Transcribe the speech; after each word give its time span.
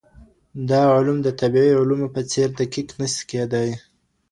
دا 0.69 0.81
علوم 0.95 1.17
د 1.23 1.27
طبیعي 1.39 1.71
علومو 1.79 2.07
په 2.15 2.21
څېر 2.31 2.49
دقیق 2.59 2.89
نه 2.99 3.07
سي 3.13 3.21
کيدای. 3.29 3.69